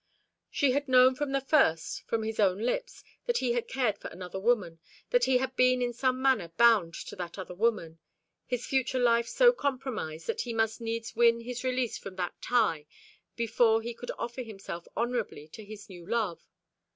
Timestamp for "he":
3.37-3.51, 5.25-5.37, 10.41-10.53, 13.83-13.93